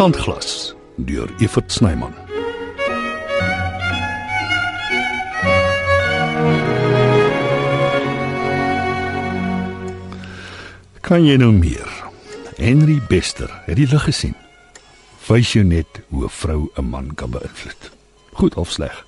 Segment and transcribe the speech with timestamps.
[0.00, 2.14] Sandglas deur Evert Snyman.
[11.00, 11.84] Kan jy nou meer?
[12.56, 14.32] Henry Bester het die lig gesien.
[15.28, 17.90] Wys jou net hoe 'n vrou 'n man kan beïnvloed.
[18.32, 19.04] Goed of sleg.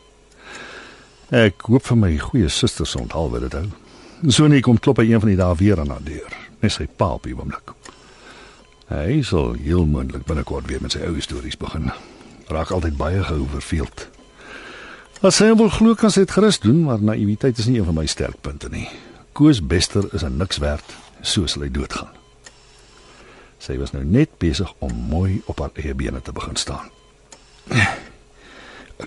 [1.31, 3.67] Ek hoop vir my goeie susters onthou wat dit hou.
[4.29, 6.37] So net kom klop hy een van die dae weer aan haar deur.
[6.61, 7.73] Net sy pa op die oomblik.
[8.93, 11.89] Hy sal heel moontlik binnekort weer met sy ou stories begin.
[12.53, 14.09] Raak altyd baie gehou verveeld.
[15.25, 17.97] As hy wil glo kan sy dit gerus doen, maar naïwiteit is nie een van
[17.97, 18.89] my sterkpunte nie.
[19.33, 20.85] Koos Bester is 'n niks werd,
[21.23, 22.11] so sal hy doodgaan.
[23.59, 26.91] Sy was nou net besig om mooi op haar eie bene te begin staan.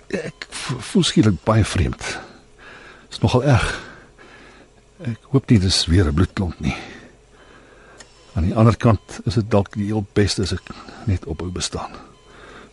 [0.09, 0.47] Ek
[0.79, 2.19] voel skielik baie vreemd.
[3.11, 3.81] Is nogal erg.
[5.03, 6.75] Ek hoop nie dis weer 'n bloedklont nie.
[8.35, 10.71] Aan die ander kant is dit dalk die heel beste as ek
[11.07, 11.93] net ophou bestaan.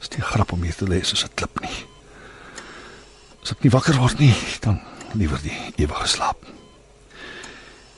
[0.03, 1.87] Dis nie grap om hier te lê soos 'n klip nie.
[3.43, 4.81] As ek nie wakker word nie, dan
[5.15, 6.43] liewer die ewige slaap.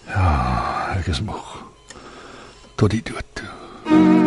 [0.07, 1.65] Ja, ek is moeg.
[2.77, 4.24] Tot die dood toe.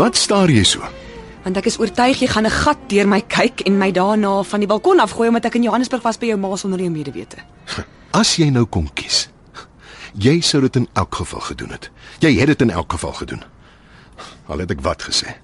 [0.00, 0.80] Wat staar jy so?
[1.44, 4.60] want ek is oortuig jy gaan 'n gat deur my kyk en my daarna van
[4.60, 7.36] die balkon afgooi omdat ek in Johannesburg was by jou ma sonder jou medewete.
[8.20, 9.28] As jy nou kon kies,
[10.14, 11.90] jy sou dit in elk geval gedoen het.
[12.20, 13.42] Jy het dit in elk geval gedoen.
[14.48, 15.36] Al het ek wat gesê.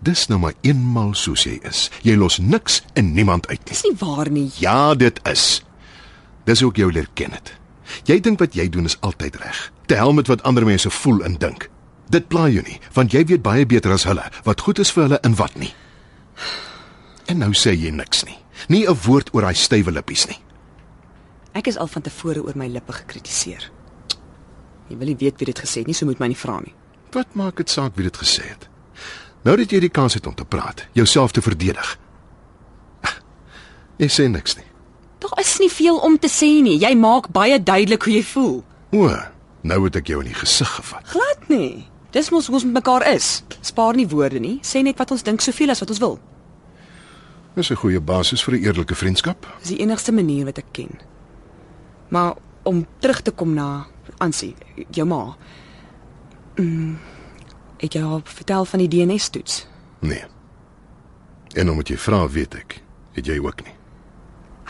[0.00, 1.90] Dis nou maar eenmal soos jy is.
[2.02, 3.72] Jy los niks en niemand uit nie.
[3.72, 4.50] Dis nie waar nie.
[4.58, 5.64] Ja, dit is.
[6.44, 7.56] Dis ek jou leer ken het.
[8.04, 9.72] Jy dink wat jy doen is altyd reg.
[9.86, 11.68] Te hel met wat ander mense voel en dink.
[12.10, 15.02] Dit pla jou nie, want jy weet baie beter as hulle wat goed is vir
[15.02, 15.74] hulle en wat nie.
[17.26, 18.38] En nou sê jy niks nie.
[18.68, 20.38] Nie 'n woord oor daai stywe lippies nie.
[21.54, 23.70] Ek is al van tevore oor my lippe gekritiseer.
[24.88, 26.74] Jy wil nie weet wie dit gesê het nie, so moet my nie vra nie.
[27.12, 28.68] Wat maak dit saak wie dit gesê het?
[29.44, 31.98] Nou dat jy die kans het om te praat, jouself te verdedig.
[33.98, 34.66] Jy sê niks nie.
[35.18, 36.78] Daar is nie veel om te sê nie.
[36.78, 38.64] Jy maak baie duidelik hoe jy voel.
[38.92, 39.10] O,
[39.62, 41.06] nou het ek jou in die gesig gevat.
[41.06, 41.86] Glad nie.
[42.12, 43.42] Dis mos hoe ons met mekaar is.
[43.60, 44.58] Spaar nie woorde nie.
[44.62, 46.18] Sê net wat ons dink soveel as wat ons wil.
[47.56, 49.46] Dis 'n goeie basis vir 'n eerlike vriendskap.
[49.60, 51.00] Dis die enigste manier wat ek ken.
[52.08, 53.86] Maar om terug te kom na
[54.18, 54.54] Ansie,
[54.90, 55.36] jou ma.
[56.56, 56.98] Mm,
[57.78, 59.66] ek jou al vertel van die DNA-toets.
[60.00, 60.24] Nee.
[61.54, 63.74] En omdat jy vra, weet ek, het jy ook nie.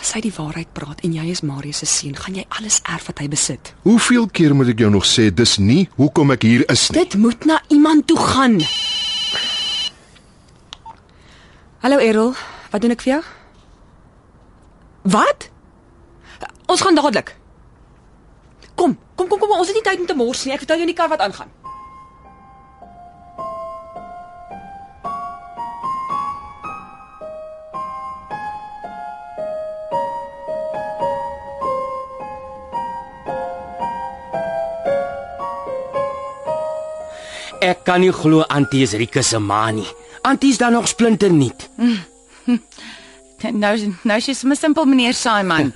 [0.02, 3.04] As hy die waarheid praat en jy is Marius se seun, gaan jy alles erf
[3.06, 3.70] wat hy besit.
[3.86, 7.04] Hoeveel keer moet ek jou nog sê dis nie hoekom ek hier is nie?
[7.04, 8.58] Dit moet na iemand toe gaan.
[11.86, 12.34] Hallo Errol,
[12.74, 13.22] wat doen ek vir jou?
[15.14, 15.46] Wat?
[16.66, 17.36] Ons gaan dadelik.
[18.74, 20.56] Kom, kom kom kom, ons het nie tyd om te mors nie.
[20.56, 21.61] Ek vertel jou in die kar wat aangaan.
[37.62, 39.86] Ek kan nie glo Antie is Rieke se ma nie.
[40.26, 41.68] Antie is dan nog splinter nuut.
[43.42, 43.72] Nou
[44.06, 45.72] nou is jy sommer simpel meneer Simon.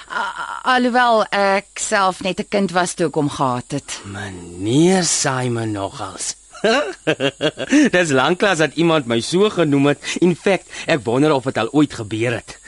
[0.72, 3.98] Alhoewel ek self net 'n kind was toe ek hom gehad het.
[4.06, 6.36] Meneer Simon nogals.
[7.94, 9.98] Dis lanklaas dat iemand my so genoem het.
[10.22, 12.58] In feite, ek wonder of dit al ooit gebeur het.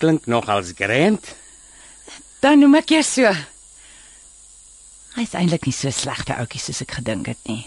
[0.00, 1.20] Klink nogals grand.
[2.40, 3.36] Dan noem ek jou so.
[5.12, 7.66] Hy is eintlik nie so slegte ouetjie soos ek gedink het nie.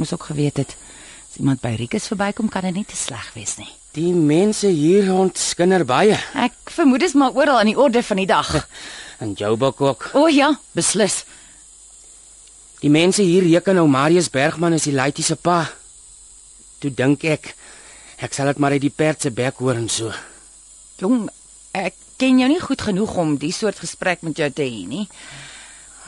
[0.00, 0.76] Moes ook geweet het
[1.28, 3.68] as iemand by Rikus verbykom kan dit nie te sleg wees nie.
[3.94, 6.16] Die mense hier rond skinder baie.
[6.34, 8.54] Ek vermoed dit is maar oral aan die orde van die dag.
[9.22, 10.08] En Joubak ook.
[10.18, 11.20] O ja, beslis.
[12.82, 15.60] Die mense hier reken nou Marius Bergman is die Laitie se pa.
[16.82, 17.52] Toe dink ek
[18.24, 20.10] ek sal dit maar uit die perd se bek hoor en so.
[20.98, 21.28] Jong,
[21.76, 25.06] ek ken jou nie goed genoeg om die soort gesprek met jou te hê nie.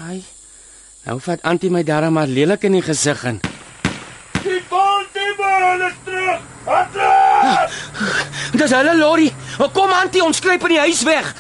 [0.03, 0.25] Ai.
[1.07, 3.37] Nou vat Antie my darm maar lelik in die gesig en
[4.43, 6.41] Die Baltimore is terug.
[6.67, 7.79] Atras!
[8.59, 9.31] Dis hulle lorry.
[9.73, 11.35] Kom Antie, ons skryp in die huis weg.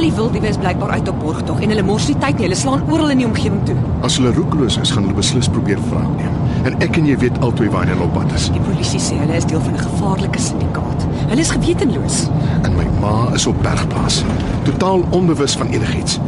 [0.00, 2.46] Al die wildewe is blykbaar uit op borgtog en hulle mors nie tyd nie.
[2.46, 3.74] Hulle slaan oral in die omgewing toe.
[4.06, 6.38] As hulle roekeloos is, gaan hulle beslis probeer wraak neem.
[6.70, 8.46] En ek en jy weet albei waarheen hulle op pad is.
[8.54, 11.04] Die polisie sê hulle is deel van 'n gevaarlike syndikaat.
[11.26, 12.16] Hulle is gewetenloos.
[12.62, 14.24] En my ma is op bergplaas,
[14.64, 16.18] totaal onbewus van enigiets.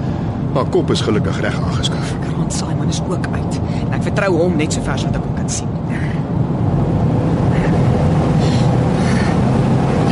[0.52, 2.14] Haar kop is gelukkig reg aangeskuif.
[2.28, 3.60] Grant Simon is ook uit.
[3.88, 5.68] En ek vertrou hom net so ver as wat ek hom kan sien.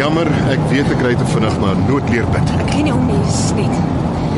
[0.01, 2.51] Jammer, ek weet ek ry te vinnig maar noodleerpad.
[2.57, 3.19] Ek ken nie hom nie,
[3.59, 3.75] net.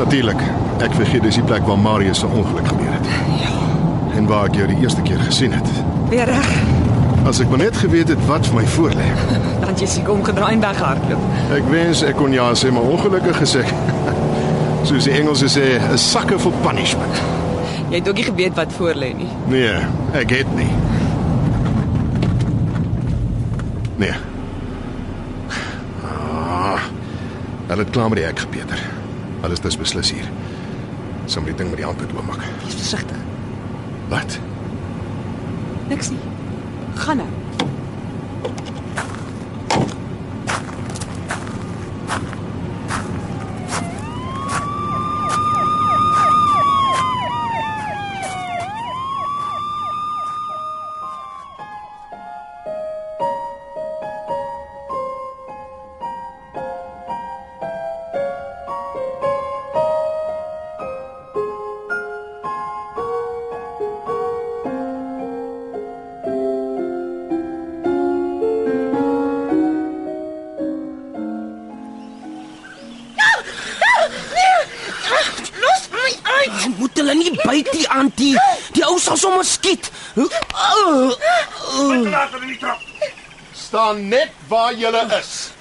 [0.01, 0.41] Natuurlik.
[0.83, 3.11] Ek vergeet dis die plek waar Marius se ongeluk gebeur het.
[3.39, 3.51] Ja,
[4.17, 5.69] En waar ek jou die eerste keer gesien het.
[6.09, 6.49] weer reg.
[7.25, 9.05] As ek maar net geweet het wat vir my voorlê.
[9.63, 11.23] Dan jy seker omgedraai en weghardloop.
[11.55, 13.63] Ek wens ek kon ja sê, maar ongelukkig gesê.
[14.89, 17.23] Soos die Engelse sê, 'n sucker for punishment.
[17.89, 19.31] Jy het ook nie geweet wat voor lê nie.
[19.47, 19.79] Nee,
[20.13, 20.69] ek het nie.
[23.97, 24.13] Nee.
[27.73, 28.81] Hulle het klaar met die hek gepeter.
[29.41, 30.27] Alles is beslis hier.
[31.25, 32.43] Som die ding met die moet oopmaak.
[32.61, 33.17] Wees versigtig.
[34.11, 34.37] Wat?
[35.89, 36.19] Niks nie.
[36.93, 37.42] Gaan nou.
[77.53, 78.37] Byt die antie.
[78.73, 79.91] Die ou sal sommer skiet.
[80.17, 82.81] Laat hulle nie trap.
[83.53, 84.89] Staan net waar jy
[85.19, 85.51] is.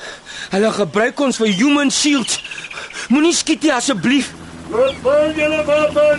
[0.52, 2.40] Hulle gebruik ons vir human shields.
[3.12, 4.32] Moenie skiet nie asseblief.
[4.72, 6.18] Wat wil julle wapen?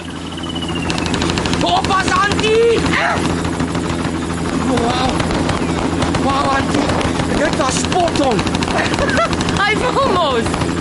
[1.63, 2.79] Oppas antie.
[4.73, 5.09] Wow.
[6.25, 6.87] Wow antie.
[7.39, 8.37] Dit was spot on.
[9.63, 10.72] Hy wil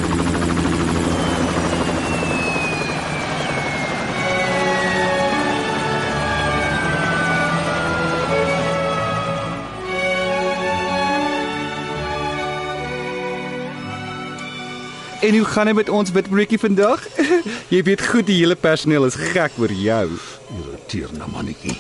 [15.22, 17.04] En hoe gaan dit met ons witbroodjie vandag?
[17.74, 20.06] Jy weet goed die hele personeel is gek oor jou.
[20.58, 21.76] Irriteer nou mannetjie.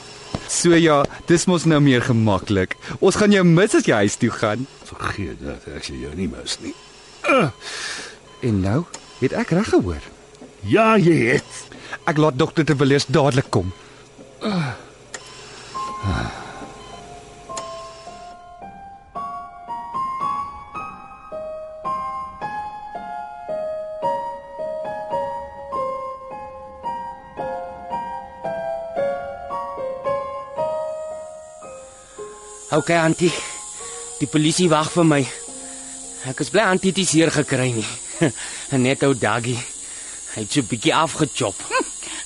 [0.46, 2.76] So ja, dis mos nou meer gemaklik.
[3.00, 4.66] Ons gaan jou mis as jy huis toe gaan.
[4.86, 6.74] Vergeet dat ek sê jou nie mis nie.
[8.46, 8.82] En nou,
[9.18, 10.06] het ek reg gehoor.
[10.68, 11.64] Ja, jy het.
[12.06, 13.74] Ek laat dokter de Villiers dadelik kom.
[32.72, 33.28] Okay antie.
[34.16, 35.20] Die polisie wag vir my.
[36.30, 37.88] Ek is bly antie het seer gekry nie.
[38.86, 39.58] Net ou Daggy.
[40.32, 41.58] Hy het so 'n bietjie afgechop.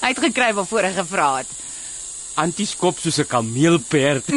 [0.02, 1.50] Hy het gekry waarvoor hy gevra het.
[2.38, 4.25] Antie skop soos 'n kameelperd.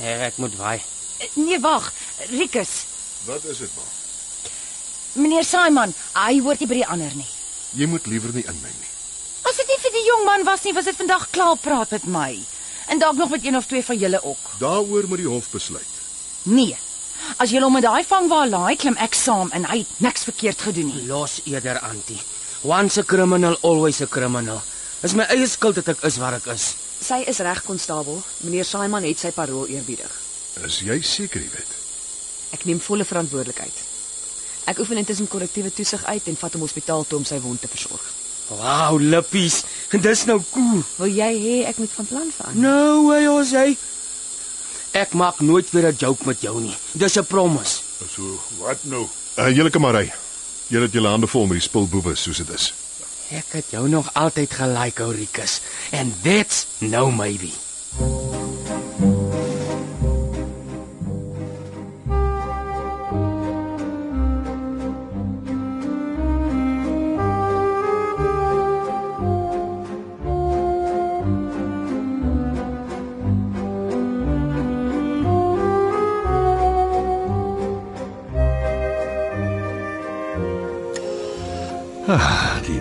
[0.00, 0.80] Ja, ek moet vaai.
[1.34, 1.92] Nee, wag.
[2.30, 2.86] Rikus.
[3.26, 3.82] Wat is dit, ma?
[5.20, 7.28] Meneer Simon, hy hoort nie by die ander nie.
[7.76, 8.92] Jy moet liewer nie inmeng nie.
[9.44, 12.06] As dit nie vir die jong man was nie, was dit vandag klaar praat met
[12.06, 12.32] my.
[12.86, 14.50] En dalk nog met een of twee van julle ook.
[14.58, 15.94] Daaroor moet die hof besluit.
[16.42, 16.76] Nee.
[17.36, 20.24] As julle hom met daai vang waar laai, klim ek saam en hy het niks
[20.24, 21.06] verkeerd gedoen nie.
[21.06, 22.20] Los eerder antie.
[22.62, 24.62] Once a criminal, always a criminal.
[25.02, 26.74] Is my eie skuld dat ek is waar ek is.
[27.00, 28.20] Sy is reg, konstabel.
[28.44, 30.10] Meneer Simon het sy parol eerbiedig.
[30.66, 31.76] Is jy seker jy weet?
[32.52, 33.86] Ek neem volle verantwoordelikheid.
[34.68, 37.70] Ek oefen intussen korrektiewe toesig uit en vat hom hospitaal toe om sy wond te
[37.70, 38.04] versorg.
[38.50, 39.62] Wow, lippies.
[40.02, 40.82] Dis nou cool.
[40.98, 42.62] Wil jy hê ek moet van plan verander?
[42.62, 43.76] No way, ons hy.
[44.98, 46.76] Ek maak nooit weer 'n joke met jou nie.
[46.92, 47.82] Dis 'n promise.
[48.10, 49.06] So, wat nou?
[49.38, 50.12] Uh, julle kan maar ry.
[50.66, 52.72] Julle het julle hande vol met die spulboewe soos dit is.
[53.30, 55.60] Ek het jou nog altyd gelike, Aurikus.
[55.92, 57.52] And that's no maybe.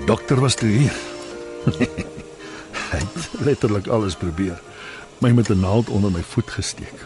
[0.10, 0.96] Dokter was toe hier.
[2.92, 4.58] Hy het letterlik alles probeer.
[5.22, 7.06] My met 'n naald onder my voet gesteek.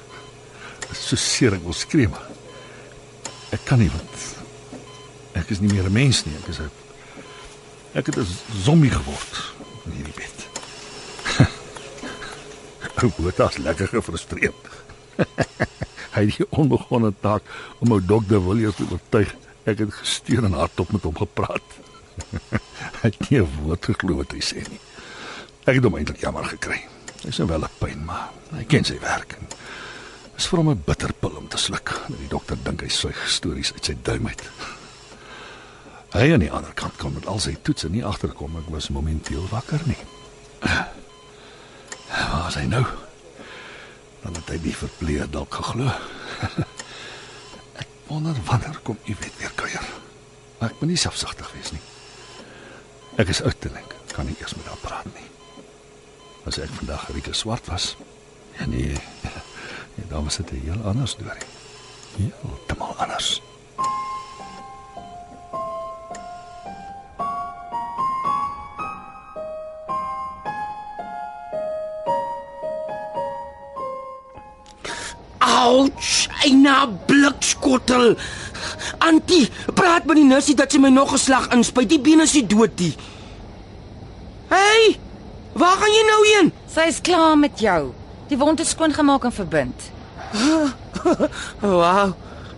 [0.95, 2.29] So seer ek wil skree maar.
[3.51, 4.15] Ek kan nie want
[5.33, 6.35] ek is nie meer 'n mens nie.
[6.39, 6.71] Ek is 'n
[7.91, 8.27] ek het 'n
[8.63, 9.51] zombie geword
[9.85, 10.37] in hierdie bed.
[13.03, 14.63] Ou Botas lekker gefrustreerd.
[16.15, 17.43] hy het die onbegonne taak
[17.79, 19.35] om ou dokter Williams te oortuig.
[19.63, 21.67] Ek het gesteun en hardop met hom gepraat.
[23.01, 24.81] hy het nie 'n woord geglo wat hy sê nie.
[25.63, 26.81] Ek het hom eintlik jammer gekry.
[27.23, 29.47] Hy's nou wel 'n pyn, maar hy ken sy werk en
[30.35, 32.01] is vir hom 'n bitterpil om te sluk.
[32.07, 34.43] Die dokter dink hy suig stories uit sy duim uit.
[36.13, 39.47] Hy aan die ander kant kom met al sy toetse nie agterkom ek was momenteel
[39.49, 39.97] wakker nie.
[42.13, 42.85] Waar is hy nou?
[44.21, 45.89] Dan het hy die verpleeg dalk geglo.
[47.81, 49.89] ek wonder wanneer kom u weet weer kuier.
[50.59, 51.81] Maar ek moet nie selfsugtig wees nie.
[53.13, 55.27] Ek is oud en ek kan nie eers met haar praat nie.
[56.49, 57.91] As ek vandag Rika swart was,
[58.57, 58.97] ja nee,
[59.95, 61.45] nee dan was dit 'n heel ander storie.
[62.17, 63.41] Heeltemal anders.
[75.37, 78.17] Ouch, eina blikskottel.
[79.03, 81.89] Antie, praat met die nursie dat sy my nog 'n slag inspuit.
[81.89, 82.95] Die been is nie dood nie.
[84.47, 84.99] Hey!
[85.53, 86.51] Waar gaan jy nou heen?
[86.67, 87.93] Sy is klaar met jou.
[88.27, 89.91] Die wond is skoon gemaak en verbind.
[91.59, 92.13] Wow.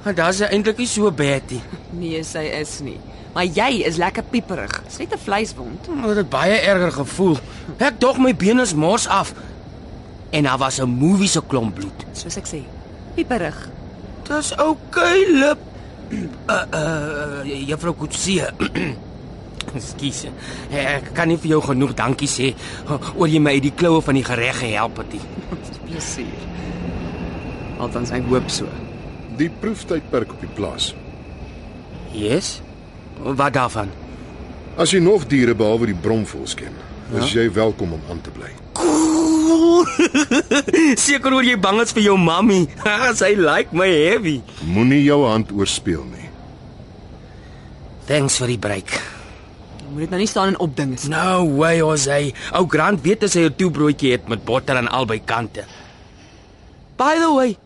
[0.06, 1.62] Dit is eintlik nie so bad nie.
[1.98, 3.00] Nee, sy is nie.
[3.34, 4.72] Maar jy is lekker pieperig.
[4.86, 5.88] Dis net 'n vleiswond.
[5.88, 7.38] Maar dit baie erger gevoel.
[7.78, 9.34] Ek dog my been is mors af.
[10.30, 12.06] En daar was 'n movie se klomp bloed.
[12.14, 12.62] Soos ek sê.
[13.16, 13.70] Pieperig.
[14.24, 15.58] Dis okay, lip.
[16.12, 18.42] Uh uh juffrou Kutsie.
[19.76, 20.26] Ekskuus.
[20.72, 22.52] Ek kan nie vir jou genoeg dankie sê
[22.88, 25.24] oor jy my uit die kloue van die gereg gehelp het nie.
[25.88, 26.46] Plesier.
[27.82, 28.70] Althans ek hoop so.
[29.40, 30.94] Die proeftydperk op die plaas.
[32.16, 32.60] Yes.
[33.20, 33.92] Wat daarvan?
[34.80, 36.76] As jy nog diere behalwe die bromvoëls ken,
[37.20, 38.52] is jy welkom om aan te bly.
[38.76, 39.05] Cool.
[41.06, 42.68] Seker oor jy bang is vir jou mammie.
[43.20, 44.40] Sy like my heavy.
[44.68, 46.30] Moenie jou hand oorspeel nie.
[48.10, 48.96] Thanks vir die break.
[49.82, 51.08] Jy moet dit nou nie staan en opding is.
[51.10, 52.20] No way, Jose.
[52.58, 55.66] Ou Grant weet as hy 'n toebroodjie het met botter aan albei kante.
[56.98, 57.58] By the way,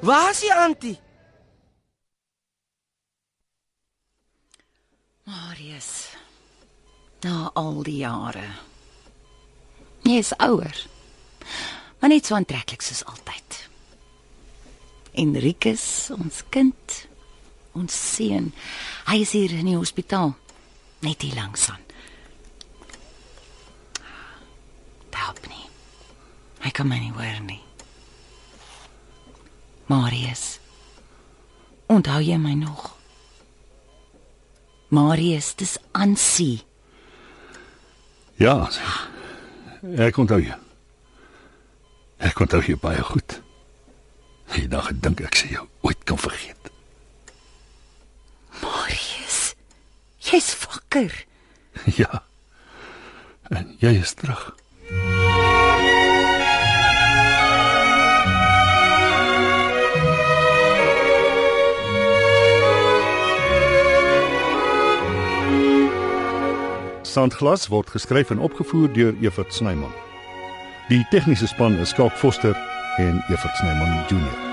[0.00, 0.98] waar is die auntie?
[5.24, 6.12] Marius.
[7.24, 8.44] Na al die jare.
[10.04, 10.93] Jy is ouer.
[12.00, 13.60] Maar net so aantreklik soos altyd.
[15.14, 16.98] Enrikus, ons kind,
[17.72, 18.52] ons seun.
[19.06, 20.34] Hy is hier in die hospitaal.
[21.04, 21.84] Net hier langs aan.
[25.24, 25.64] Help nie.
[26.60, 27.62] Hy kan my nie hoor nie.
[29.88, 30.58] Marius.
[31.88, 32.90] Onthou jy my nog?
[34.92, 36.60] Marius, dis Ansie.
[38.36, 38.68] Ja.
[39.96, 40.63] Ek onthou jou.
[42.24, 43.40] Ek onthou jou baie goed.
[44.54, 46.70] Jy dag gedink ek sê jou ooit kan vergeet.
[48.62, 49.54] Marius.
[50.24, 51.12] Jy's wakker.
[52.00, 52.22] Ja.
[53.52, 54.54] En jy is terug.
[67.04, 69.92] Sandglas word geskryf en opgevoer deur Evert Snyman.
[70.90, 72.54] Die tegniese span is Skalk Foster
[72.98, 74.43] en Evert Snyman Junior.